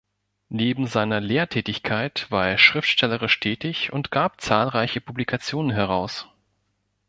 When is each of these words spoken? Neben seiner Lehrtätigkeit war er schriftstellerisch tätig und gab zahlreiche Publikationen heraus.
Neben 0.49 0.87
seiner 0.87 1.19
Lehrtätigkeit 1.21 2.25
war 2.31 2.47
er 2.47 2.57
schriftstellerisch 2.57 3.39
tätig 3.39 3.93
und 3.93 4.09
gab 4.09 4.41
zahlreiche 4.41 4.99
Publikationen 4.99 5.69
heraus. 5.69 6.27